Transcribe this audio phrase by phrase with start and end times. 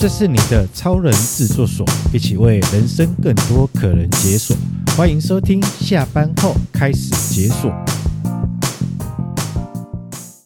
[0.00, 4.56] 这是你的超人制作所，一起为人生更多可能解锁。
[4.96, 7.68] 欢迎收听，下班后开始解锁。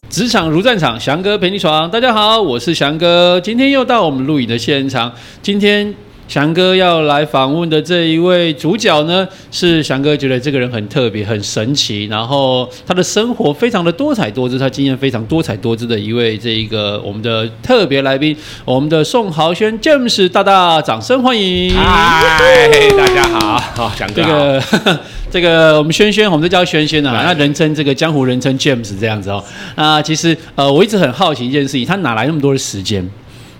[0.09, 1.91] 职场如战场，翔哥陪你闯。
[1.91, 5.13] 大家好，我是翔哥，今天又到我们录影的现场。
[5.43, 5.95] 今天。
[6.29, 18.35] 翔哥要来访问的这一位主角呢，是翔哥觉得这个人很特别、很神奇，然后他的生活非常的多彩多姿，他经验非常多彩多姿的一位这一个我们的特别来宾，
[18.65, 21.75] 我们的宋豪轩 James 大大，掌声欢迎！
[21.75, 24.23] 嗨，大家好，好翔哥。
[24.23, 25.01] 这个
[25.31, 29.45] 这个我们轩轩，我们都叫轩轩啊，那人称这个江湖人称 James 这样子哦。
[29.77, 33.07] 那其实呃，我一直很好奇一件事情，他哪来那么多的时间？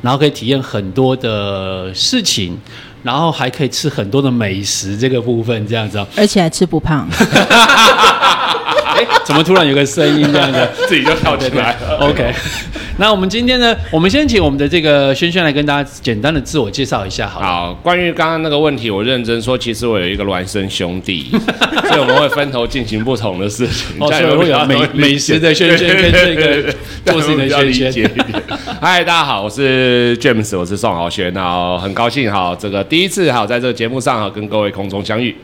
[0.03, 2.59] 然后可以体验很多的事情，
[3.03, 7.09] 然后还可以吃很多的美食，这个部分这样子哦，而且还吃不胖。
[9.05, 12.33] 哎，怎么突然有个声音这样子， 自己就跳起来了？OK。
[12.99, 17.67] 那我们今天呢，我们先请我们的这个轩轩来跟大家简单的自我介绍一下好，好。
[17.67, 21.31] 好，关于刚刚那个问题，我认真说，其实我有一个孪生兄弟，
[21.89, 23.97] 所以我们会分头进行不同的事情。
[23.99, 26.75] 哦，所以会有美美食的轩轩跟这个
[27.07, 28.11] 做事的轩轩。
[28.81, 35.35] 嗨，大家好，我是 James，我是宋豪轩，然后很高兴哈，这个第一次哈在这个节目上哈跟各位空中相遇。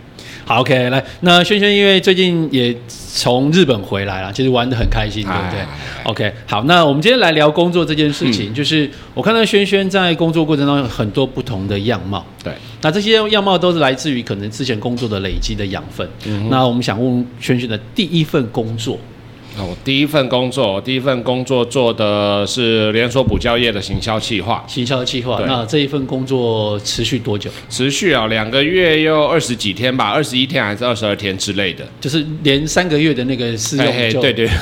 [0.48, 2.74] 好，OK，来，那轩轩因为最近也
[3.12, 5.60] 从日本回来了，其实玩的很开心，对不对
[6.04, 16.08] ？OK，好，那我们今天来聊工作这件事情，嗯、就是我看到轩轩在工作过程中有很多不同的样貌，对，那这些样貌都是来自于可能之前工作的累积的养分。
[16.24, 18.98] 嗯、那我们想问轩轩的第一份工作。
[19.66, 24.64] 我第一份工作，我第一份工作做的是连锁补教业的行销企划。
[24.66, 27.50] 行销企划，那这一份工作持续多久？
[27.68, 34.20] 持续啊，两个月又二十几天吧，二十一天还是二十二天之类的，就是连三个月的那个试用就。
[34.20, 34.48] 对对。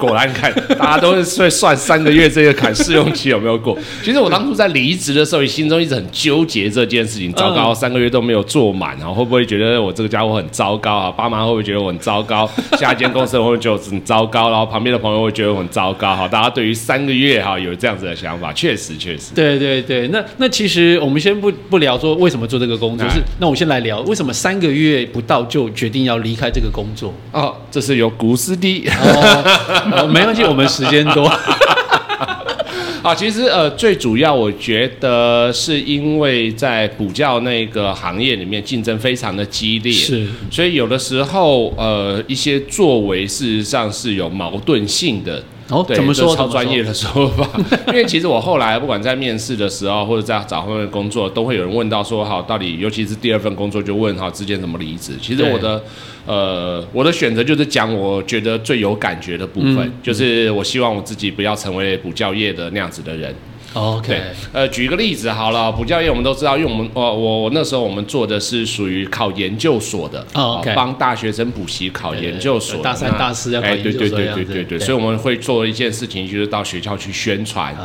[0.00, 3.76] 果然看，大家都是会算三个月这个坎试用期有没有过。
[4.02, 7.30] 其实我当初在离职的时候，心中一直很纠结这件事情。
[7.34, 11.10] 糟糕，三个月都没有做满然后，会不会觉得我这个家伙很糟糕啊？
[11.10, 12.48] 爸妈会不会觉得我很糟糕？
[12.78, 14.50] 下一间公司会不会觉得我很糟糕？
[14.50, 16.16] 然后旁边的朋友会觉得我很糟糕？
[16.16, 19.34] 哈，大家对于三个月哈有这样子的想法，确实确实。
[19.34, 28.88] 对对对，那那其实我们先不不聊说为什么做这个工作，是那我先来聊为什么三个月不到就决定要离开这个工作哦，这是有故事的。
[28.90, 31.30] 哦，没关系，我们时间多。
[33.02, 45.42] 啊，其实呃，最主要我觉得是因为在补教那个行业里面竞争非常的激烈，是，所以有的时候呃，一些作为事实上是有矛盾性的。
[45.70, 46.34] 哦，怎么说？
[46.34, 47.48] 超专业的说法，
[47.88, 55.12] 因为其实我后来不管在面试的时候，或者在找后面工作，都会有人问到说，好，到底尤其是第二份工作就问好之间怎么离职？
[55.22, 55.82] 其实我的
[56.26, 63.34] 呃，我的选择就是讲我觉得最有感觉的部分，嗯、就是我希望我自己不要成为补教业的那样子的人。
[63.72, 64.20] OK，
[64.52, 77.76] 呃，举一个例子好了，补教业我们都知道，因为我们我我我那时候我们做的是属于考研究所的，OK，帮大学生补习考研究所，大三大四要考研究所，哎，对对对对对对，所以我们会做一件事情，就是到学校去宣传。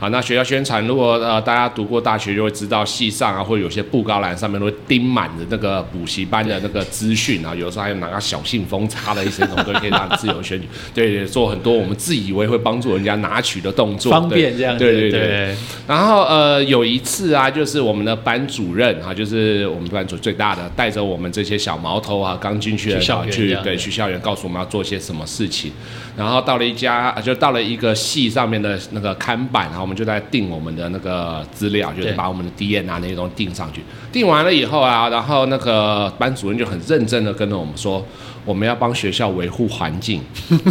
[0.00, 10.66] 好，那学校宣传，如果呃大家读过大学，就会知道系上啊，或者有些布告栏上面都会钉满的那个补习班的那个资讯啊，有时候还有拿个小信封插了一些什么，都可以让你自由选举。
[10.94, 14.78] 对对，做很多我们自以为会帮助人家拿取的动作，方便这样子。
[14.78, 15.20] 对对对。
[15.20, 15.56] 对
[15.86, 25.70] 然后呃有一次啊，就是我们的班主任啊，就是我们班主最大的，带着我们这些小毛头啊，刚进去的去，去对去校园，告诉我们要做些什么事情。
[26.16, 33.82] 然后到了一家，就到了一个系上面的那个看板，然后我们就在订我们的那个资料，就是把我们的 DN 啊那些东西订上去。
[34.12, 38.06] 订完了以后啊，然后那个班主任就很认真的跟着我们说，
[38.44, 40.22] 我们要帮学校维护环境，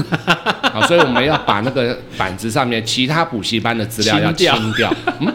[0.74, 4.94] 啊，所以我们要把那个板子上面其他补习班的资料要清掉。
[5.19, 5.34] 嗯。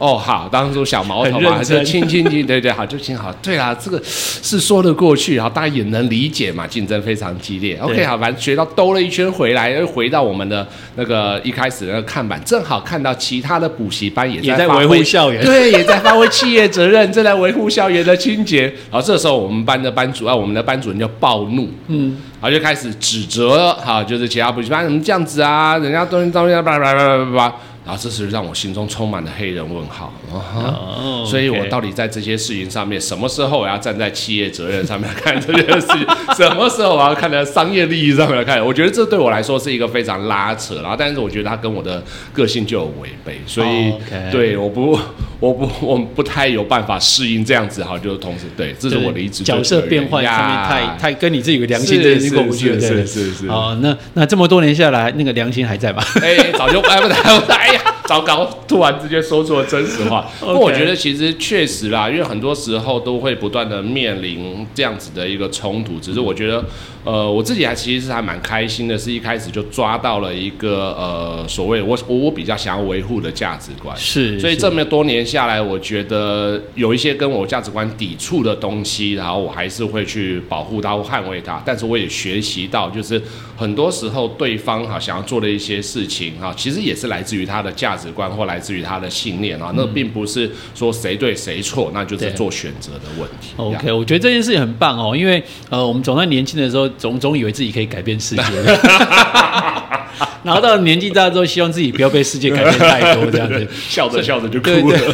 [0.00, 7.76] 哦，好，当初小毛头嘛，就亲亲亲，对对，好，就亲好，对啊，这个是说得过去，好，大家也能理解嘛，竞争非常激烈。
[7.82, 10.66] OK，好，反正学到兜了一圈回来，又回到我们的
[10.96, 18.72] 那个一开始的那个看板，正好看到其他的补习班也在维护校园，对，也在发挥企业责任，正在维护校园的清洁。
[18.88, 27.54] 好，这时候我们班的班主任，我们的班主任就暴怒，嗯，然后就开始指责，好，就是其他补习班怎么这样子啊，人家东西东西叭叭叭叭叭。
[27.86, 31.26] 啊，这是让我心中充满了黑人问号哦！Oh.
[31.26, 36.06] 所以，我到底在这些事情上面，什么时候我要站在企业责任上面看这件事情？
[36.36, 38.64] 什么时候我要看在商业利益上面来看？
[38.64, 44.30] 我觉得这对我来说是一个非常拉扯，然后，但是我觉得它跟我的个性就有违背，所以，oh, okay.
[44.30, 44.98] 对，我不，
[45.40, 53.46] 我不， 我不太有办法适应这样子哈，就是同时，对，这是我的一直角色变换上面太太跟你自己的良心这件事过不去了，是是是。
[53.48, 56.02] 哦，那那这么多年下来，那个良心还在吗？
[56.22, 60.28] 哎，早就哎不在不呀，糟糕，突然之间说出了真实话。
[60.40, 66.00] 不过我觉得其实确实啦，因为很多时候都会不断的面临这样子的一个冲突。
[66.00, 66.64] 只是我觉得，
[67.04, 73.96] 呃，我自己还其实是还蛮开心的，是一开始就抓到了一个呃所谓我我我比较想要维护的价值观。
[73.96, 81.62] 是，所以这么多年下来，我觉得有一些跟我价值观抵触的东西，然后我还是会去保护它或捍卫它。
[81.64, 83.22] 但是我也学习到，就是
[83.56, 89.72] 很多时候对方哈想要做的一些事情哈，其实也是来自于他的价值观或来自于他的信念啊。
[89.76, 93.50] 那并不是说谁对谁错，那就是做选择的问题。
[93.56, 98.42] OK，我觉得这件事情很棒哦，因为呃，我们总在年轻的时候总总以为自己可以改变世界，
[100.42, 104.98] 然后到了年纪大之后，希望自己不要被世界改变太多，这样子 笑着笑着就哭了。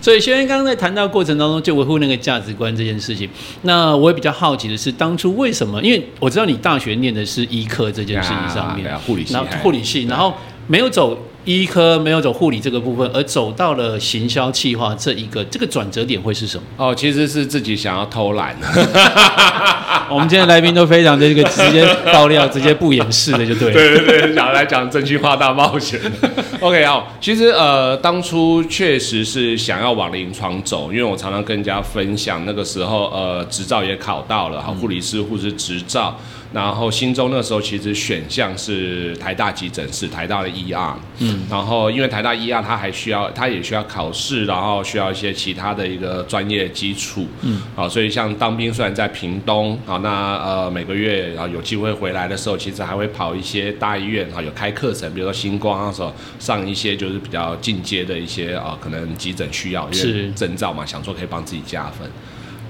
[0.00, 3.26] 所以，轩轩刚刚在谈到过程当中，就维护那个价值观这件事情。
[3.62, 5.80] 那我也比较好奇的是，当初为什么？
[5.82, 10.34] 因为我知道你大学念的是医科这件事情上面，护理系，护理系，然后
[10.66, 16.64] 没有走医科，没有走护理这个部分，而走到了行销企划这一个，这个转折点会是什么？
[16.76, 18.56] 哦，其实是自己想要偷懒。
[20.10, 23.72] 我们今天来宾都非常的这个直接爆料，直接不掩饰的就对了。
[23.74, 26.00] 对对对，想来讲真心话大冒险。
[26.60, 36.18] OK，好，其实呃，当初确实是想要往临床走，因为我常常跟人家分享，那个时候呃，执照也考到了，好，护理师、护士执照。
[36.54, 62.08] 然后心中那时候其实选项是台大急诊室，台大的 ER，嗯，然后因为台大 ER 它还需要，它也需要考试，然后需要一些其他的一个专业基础，嗯，啊，所以像当兵虽然在屏东，啊，那呃每个月然后有机会回来的时候，其实还会跑一些大医院，啊，有开课程，比如说星光那时候上一些就是比较进阶的一些啊，可能急诊需要，因为证照嘛，想说可以帮自己加分。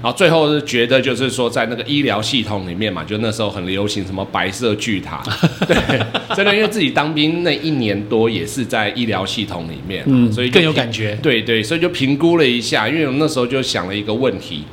[0.05, 5.23] 然后最后是觉得就是说，在那个医疗系统里面嘛，就那时候很流行什么白色巨塔，
[5.67, 5.75] 对，
[6.35, 14.63] 真的，因为自己当兵那一年多也是在医疗系统里面，嗯，所以更有感觉，对对，所以就评估了一下，因为我那时候就想了一个问题。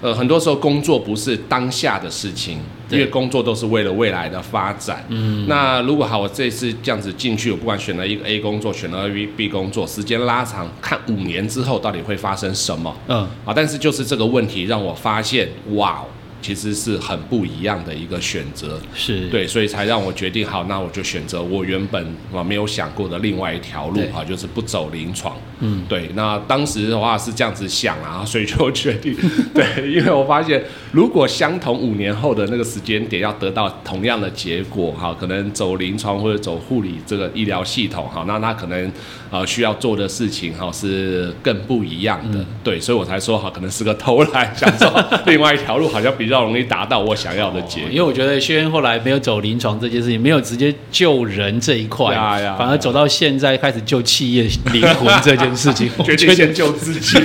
[0.00, 2.58] 呃，很多时候工作不是当下的事情，
[2.92, 5.04] 因为工作都是为了未来的发展。
[5.08, 12.94] 嗯，那如果好，我这次这样子进去，我不管选了一个 A 工作，选了 B B 工作，时间拉长，看五年之后到底会发生什么？
[13.08, 16.04] 嗯，啊，但是就是这个问题让我发现，哇。
[16.42, 22.04] 其实是很不一样的一个选择，是对，所以才让我决定好，那我就选择我原本
[22.34, 25.36] 啊没有想过的另外一条路啊，就是不走临床。
[25.60, 26.10] 嗯，对。
[26.14, 29.16] 那当时的话是这样子想啊， 所以就决定
[29.54, 30.60] 对，因为我发现
[30.90, 38.92] 如果相同五年后的那个时间点要得到同样的结果，哈，可能走临床或者走护理这个医疗系统，哈，那他可能
[39.30, 42.44] 呃需要做的事情哈是更不一样的。
[42.64, 44.90] 对，所以我才说哈，可能是个偷懒， 想说
[45.26, 46.31] 另外一条路好像比较。
[46.32, 52.14] 比较容易达到我想要的结果，因为我觉得轩辕后来没有走临床这件事情，没有直接救人这一块，
[52.56, 57.18] 反而走到现在开始救企业灵魂这件事情， 决定先救自己。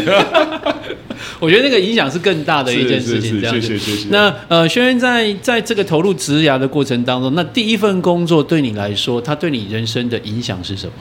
[1.40, 3.40] 我觉得那个影响是更大的一件事情。
[3.40, 10.92] 这样子，那呃，轩轩在在这个投入职涯的过程当中，那第一份工作对你来说，它对你人生的影响是什么？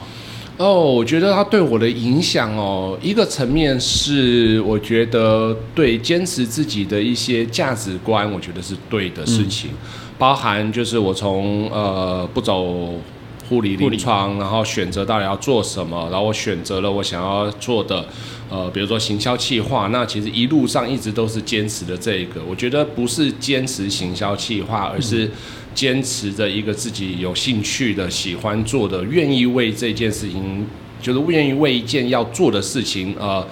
[0.57, 9.77] 哦，我觉得他对我的影响哦，一个层面是我觉得对坚持自己的一些价值观，我觉得是对的事情，嗯、
[10.17, 12.95] 包含就是我从呃不走
[13.47, 18.05] 护理临床，然后选择到底要做什么，然后我选择了我想要做的，
[18.49, 25.29] 呃，比如说行销企划，那其实一路上一直都是坚持的这一个，我觉得不是坚持行销企划，而是。
[25.75, 30.65] 坚持着一个自己有兴趣的、喜欢做的、愿意为这件事情，
[30.99, 33.45] 就是愿意为一件要做的事情，呃。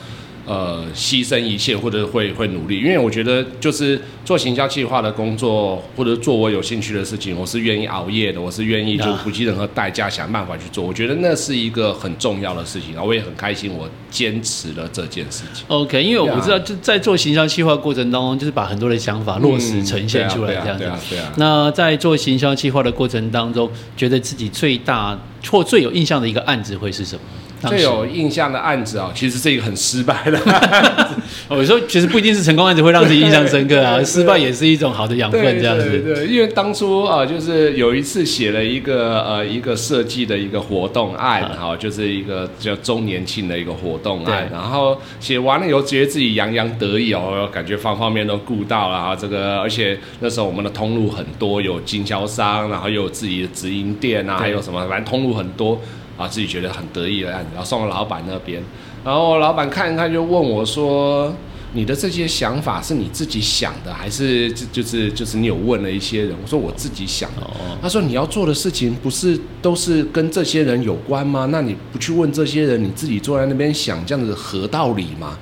[0.45, 10.85] 呃，牺牲一切或者会会努力，因为我觉得就是做行销计划的工作，或者做我有兴趣的事情，我是愿意熬夜的，我是愿意就不计任何代价想办法去做。
[10.85, 15.65] 我觉得那是一个很重要的事情，然后我也很开心，我坚持了这件事情。
[15.67, 20.83] OK，因为我知道就在做行销计划过程当中，就是把很多的想法落实呈现出来这样子。
[20.83, 21.33] 对啊，对啊。
[21.37, 27.21] 那在做行销计划的过程当中，觉得自己最大或最有印象的一个案子会是什么？
[27.67, 31.15] 最有印象的案子啊，其实是一个很失败的案子。
[31.47, 35.89] 我 说，其实不一定是成功案子会让自己印象深刻啊，失败也是一种好的养分，这样子。
[35.89, 44.49] 对，对，对，因为当初啊，就是有一次写了一个呃一个设计的一个活动案，哈，就是一个叫周年庆的一个活动案。
[44.51, 49.13] 然后写完了以后，觉得自己洋洋得意哦，感觉方方面面都顾到了啊。
[49.13, 55.81] 这个而且那时候我们的通路很多，有经销商，然后又有自己的直营店啊，还有什么，反正通路很多。
[56.17, 58.63] 啊，自己觉得很得意的案子，然后送到老板那边，
[59.03, 61.33] 然后老板看一看就问我说
[61.73, 66.35] ：“你的这些想法是你自己想的，还是就就是就是你有问了一些人？
[66.41, 67.41] 我说我自己想的。
[67.41, 71.49] 哦、他说你要做的事情不是都是跟这些人有关吗？
[71.51, 75.37] 那你不去问这些人，你自己坐在那边想，这样子合道理吗？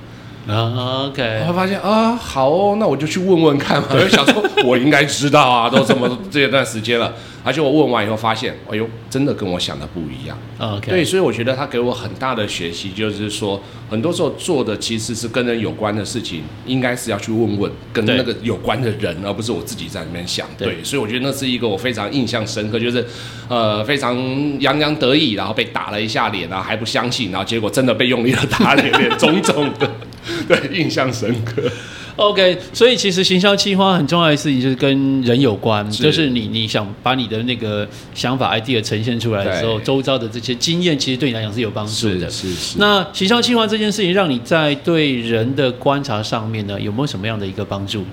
[0.46, 3.88] 啊，OK，我会发现啊，好哦，那我就去问问看嘛。
[3.94, 7.14] 我就想说，我应该知道啊，都这么这段时间了。
[7.44, 10.36] 而且我问完以后发现，哎呦，真的跟我想的不一样。
[10.58, 20.48] OK，对，所以我觉得他给我很大的学习，就是说，很多时候做的其实是跟人有关的事情，应该是要去问问跟那个有关的人，而不是我自己在那边想。
[20.56, 23.04] 对，所以我觉得那是一个我非常印象深刻，就是
[23.48, 24.16] 呃非常
[24.60, 29.90] 洋洋得意，然后被打了一下脸，然后还不相信，然后结果真的被用力的打脸，脸 肿肿的。
[30.48, 31.62] 对，印象深刻。
[32.16, 42.30] OK，所以其实行销计划很重要的事情就是跟人有关，是就是你你想把你的那个想法 idea 呈现出来的时候，周遭的这些经验其实对你来讲是有帮助的。
[42.30, 42.54] 是是。
[42.54, 48.04] 是那行销计划这件事情，让你在对人的观察上面呢，有没有什么样的一个帮助？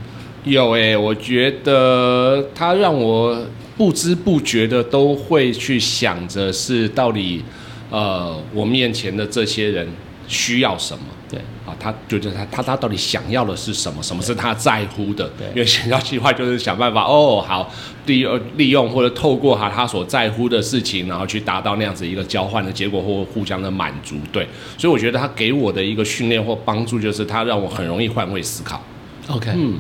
[0.46, 3.46] 有诶、欸，我觉得它让我
[3.78, 7.44] 不知不觉的都会去想着是到底
[7.92, 9.88] 呃我面前的这些人
[10.28, 11.04] 需要什么。
[11.32, 14.04] 对啊，他就是他，他他到底想要的是什么？
[14.04, 15.32] 什么是他在乎的？
[15.38, 17.72] 对，因为行销计划就是想办法哦，好
[18.06, 24.18] 利用利用或者透过他他所在乎的事情，然后去达到那样子一个交换的结果或互相的满足。
[24.34, 24.46] 对，
[24.78, 28.84] 所以我觉得他给我的一个训练或帮助，就是他让我很容易换位思考。
[29.30, 29.80] OK，嗯。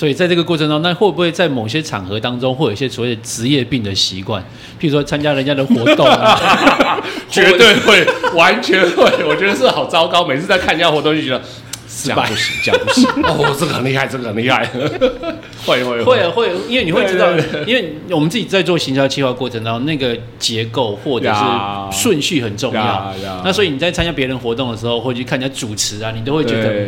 [0.00, 4.42] 所以在这个过程中，那会不会在某些场合当中，会有一些所谓的职业病的习惯？
[4.80, 9.04] 譬如说参加人家的活动啊， 绝对会，完全会。
[9.28, 11.42] 我觉得是好糟糕，每次在看人家活动就觉得。
[12.02, 13.04] 这样不行，这样不行。
[13.24, 14.64] 哦，这个很厉害，这个很厉害。
[15.66, 17.26] 会会会会，因为你会知道，
[17.66, 23.12] 因为我们自己在做行销计划过程当中，那个结构或者是顺序很重要。
[23.44, 26.86] 那所以你在参加别人活动的时候，或者去看人家主持啊，你都会觉得，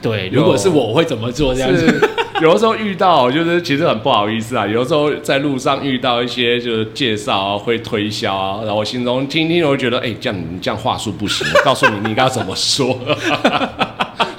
[0.00, 2.10] 对，如果是我，我会怎么做这样子？
[2.42, 4.66] 有的时候遇到，就是其实很不好意思啊。
[4.66, 12.98] 有的时候在路上遇到一些就是介绍啊，会推销啊，然后我心中听听，我就觉得，哎，这样你这样话术不行， 告诉你你应该怎么说。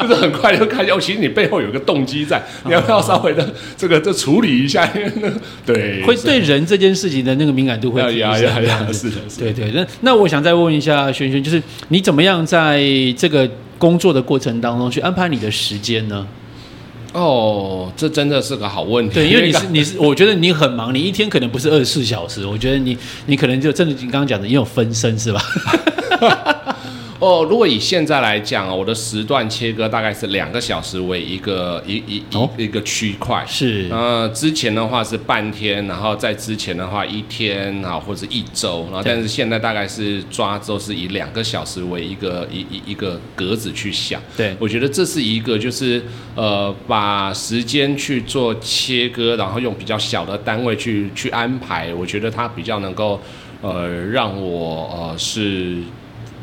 [0.01, 4.83] 就是很快就看，哦，其实你背后有个动机在，你要不要稍微的这个这处理一下？
[5.63, 8.91] 对，会对人这件事情的那个敏感度会提升。
[8.91, 9.69] 是的是，对对。
[9.71, 12.81] 那那我想再问一下轩轩，就是你怎么样在
[13.15, 16.25] 这个工作的过程当中去安排你的时间呢？
[17.13, 19.15] 哦，这真的是个好问题。
[19.15, 25.41] 对，因为你是 你是，我觉得你很忙，你一天可能不是二十四小时，我觉得你你可能就真的你刚刚讲的，你有分身是吧？
[27.21, 33.45] 哦，如果以现在来讲啊，我的时段切割大概是两个小时为一个一一一、哦、一个区块。
[33.47, 44.19] 是，呃，之前的话是半天，然后在之前的话一天啊，或者一周，然后但是现在大概是抓都是以两个小时为一个一一一个格子去想。
[44.35, 53.21] 对，我觉得这是一个就是呃把时间去做切割，然后用比较小的单位去去安排，我觉得它比较能够
[53.61, 55.77] 呃让我呃是。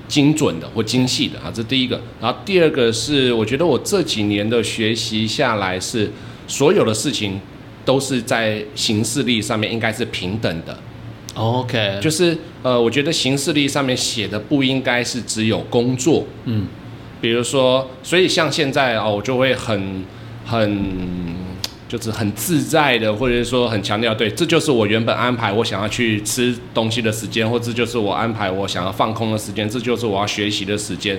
[0.08, 2.00] 精准的或精细的啊，这是第一个。
[2.20, 6.10] 然后第二个是，我觉得我这几年的学习下来是，
[6.48, 7.38] 所有的事情
[7.84, 10.76] 都是在形式力上面应该是平等的。
[11.34, 16.26] OK，就是呃，我觉得形式力上面写的不应该是只有工作。
[16.46, 16.66] 嗯，
[17.20, 20.04] 比如说，所以像现在哦，我就会很
[20.44, 21.37] 很。
[21.88, 31.18] 就是很自在的，或者是说很强调，对，这就是我原本安排我想要去吃东西的时间，或这就是我安排我想要放空的时间，这就是我要学习的时间。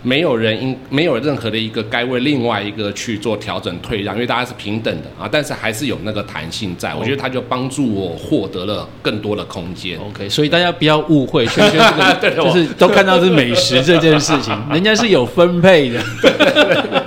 [0.00, 6.94] 没有人应没有任何的一个该为另外一个去做调整退让，因为大家是平等的啊，但是还是有那个弹性在。
[6.94, 9.98] 我觉得它就帮助我获得了更多的空间。
[9.98, 16.00] OK，所以大家不要误会， 就是都看到是美食这件事情， 人家是有分配的。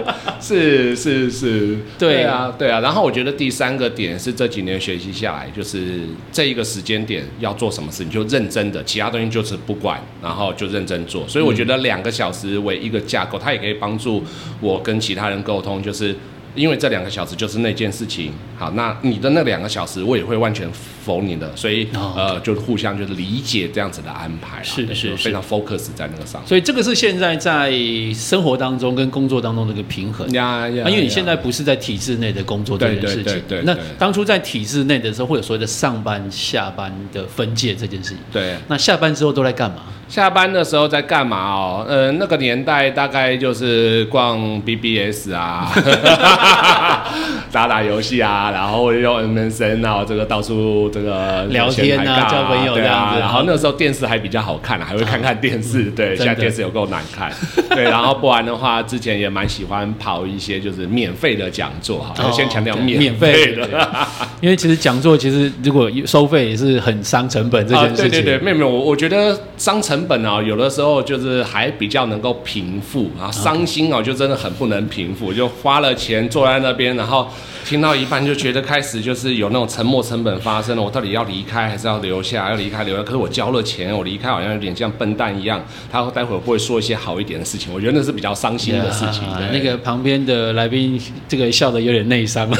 [0.42, 2.80] 是是是，对啊对啊。
[2.80, 11.28] 然后我觉得第三个点是这几年学习下来，就是这一个时间点要做什么事，你就认真的，其他东西就是不管，然后就认真做。
[11.28, 14.24] 所以我觉得两个小时为一个架构，它也可以帮助
[14.60, 16.16] 我跟其他人沟通，就是。
[16.54, 20.70] 因为这两个小时就是那件事情，好，那你的那两个小时我也会完全
[21.04, 26.48] 否你的，所以、哦、呃，就互相就是理解这样子的安排，是是，是非常 focus 在那个上面。
[26.48, 27.72] 所以这个是现在在
[28.14, 30.88] 生活当中跟工作当中的一个平衡呀呀。
[30.90, 33.64] 因为你现在不是在体制内的工作这件事情，对对对对。
[33.66, 38.18] 那当初在体制内的时候，会有所谓的上班下班的分界这件事情。
[38.32, 38.56] 对。
[38.68, 39.78] 那下班之后都在干嘛？
[40.08, 41.86] 下班的时候在干嘛哦？
[41.88, 45.72] 呃，那个年代大概就是逛 BBS 啊，
[47.50, 53.16] 打打游戏啊，然后用 MSN 啊，这个到处这个聊天啊，交朋友这样子。
[53.16, 55.84] 啊、然后那时候电视还比较好看，还会看看电视。
[55.84, 57.32] 啊、对，现在电视有够难看。
[57.70, 63.68] 对，然后不然的话，之前也蛮喜欢跑一些就是免费的讲座哈，哦、先强调免免费的，
[64.42, 68.06] 因为其实讲座其实如果收费也是很伤成本这件事情。
[68.06, 77.28] 啊、对对对，没有没有，我我觉得伤成本啊，有的时候就是还比较能够平复，啊伤心啊，就真的很不能平复，就花了钱坐在那边，然后
[77.66, 82.50] 听到一半就觉得开始就是有那种沉没成本发生了，我到底要离开还是要留下？
[82.50, 85.64] 要离开留下，可是我交了钱，我离开好像有点像笨蛋一样。
[85.92, 87.74] 他待会儿不会说一些好一点的事情？
[87.74, 89.24] 我觉得那是比较伤心的事情。
[89.52, 92.50] 那个旁边的来宾，这个笑的有点内伤，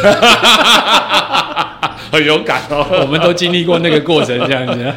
[2.12, 2.86] 很勇敢哦。
[3.02, 4.94] 我们都经历过那个过程，这样子。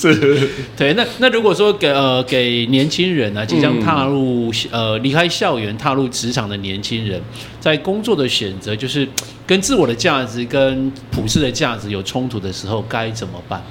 [0.00, 7.20] 是，对，那那如果说给呃给年轻人呢、啊，即将踏入、嗯、呃离开校园踏入职场的年轻人，
[7.60, 9.06] 在工作的选择，就是
[9.46, 13.62] 跟自我的价值跟普世的价值有冲突的时候，该怎么办？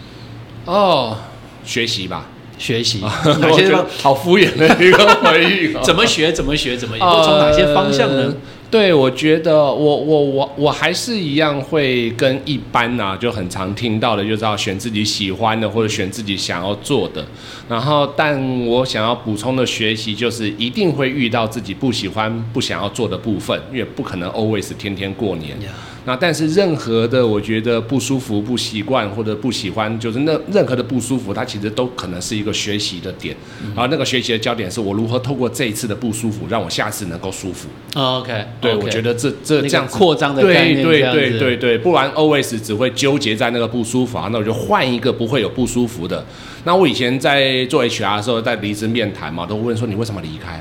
[0.65, 1.17] 哦，
[1.65, 3.00] 学习吧，学习。
[3.41, 5.74] 哪些地方好敷衍的一个回应？
[5.83, 6.31] 怎么学？
[6.31, 6.77] 怎么学？
[6.77, 6.98] 怎么？
[7.00, 8.24] 都从哪些方向呢？
[8.24, 8.36] 呃
[8.71, 17.25] 对，我觉得我我我我还是一样会跟一般、啊，就很常听到的，就是要选自己喜欢的或者选自己想要做的。
[17.67, 25.57] 然后，但我想要补充的学习就是，一定会遇到自己不喜欢、不想要做的部分，因为不可能 always 天天过年。
[26.06, 33.36] 那但是任何的我觉得不舒服、不习惯或者不喜欢，就是那任何的不舒服，它其实都可能是一个学习的点。
[33.75, 37.68] 然后那个学习的焦点是我如何透过这一次的不舒服，让我下次能够舒服。
[37.94, 46.25] OK，对，我觉得这这这样扩张的概念，对对对对对，不然 always 只会纠结在那个不舒服啊，那我就换一个不会有不舒服的。
[46.63, 50.60] 那我以前在做 HR 的时候，在离职面谈嘛，都问说你为什么离开？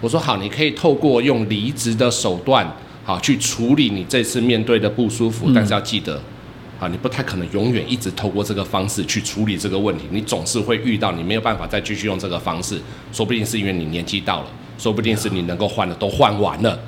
[0.00, 2.66] 我说好，你可以透过用离职的手段。
[3.10, 6.14] 好，去处理你这次面对的不舒服，但是要记得，
[6.78, 12.80] 啊、嗯，你不太可能永远一直透过这个方式去处理这个问题，你总是会遇到你没有办法再继续用这个方式，
[13.12, 14.46] 说不定是因为你年纪到了，
[14.78, 16.78] 说不定是你能够换的都换完了。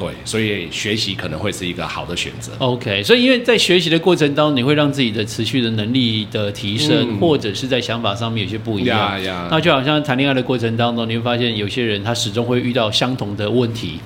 [0.00, 2.52] 对，所以学习可能会是一个好的选择。
[2.58, 9.20] OK，所以因为在学习的过程当中，你会让自己的持续的能力的提升，嗯、或者是在想法上面有些不一样。
[9.20, 9.48] Yeah, yeah.
[9.50, 14.00] 那就好像谈恋爱的过程当中，你会发现有些人他始终会遇到相同的问题，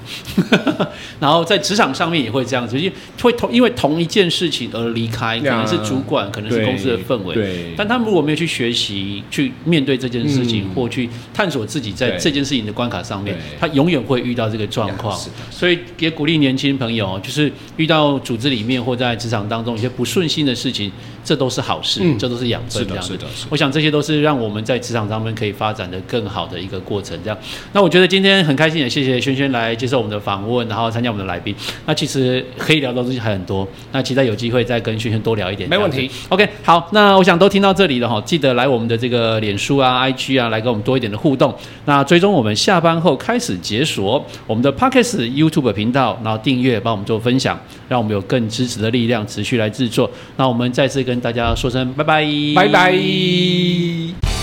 [1.21, 2.93] 然后在职场上面也会这样子，因为
[3.23, 7.37] 会同因为同一件事情而离开，可能是主管，可能是公司的氛围。
[7.37, 7.73] 对。
[7.77, 15.17] 但他们如果没有去学习，去面对这件事情，嗯、或去探索自己在这件事情的关卡上面，他永远会遇到这个状况。
[15.53, 15.79] 所以。
[15.99, 20.91] 也鼓励年轻朋友，就是遇到组织里面或在职场当中一些不顺心的事情，
[21.25, 22.87] 这都是好事，嗯、这都是养分。
[22.87, 23.49] 这样子，是的，是的。
[23.51, 27.19] 我想这些都是让我们在职场上面可以发展的更好的一个过程。
[27.25, 27.39] 这样，
[27.73, 31.55] 那我觉得今天很开心，也谢谢轩轩来接受我们的访问，然后参加我们的来宾。
[31.87, 35.69] 那其实可以聊的东西还很多，那期待有机会再跟轩轩多聊一点。
[35.69, 36.11] 没问题。
[36.29, 41.55] OK，好，那我想都听到这里了哈，记得来我们的这个脸书啊、IG 啊，来跟我们多一点的互动。
[41.87, 47.59] 那追踪我们下班后开始解锁我们的 Pockets YouTube 频道，然后订阅帮我们做分享，
[47.89, 50.11] 让我们有更支持的力量持续来制作。
[50.37, 54.34] 那我们再次跟大家说声拜拜，拜拜。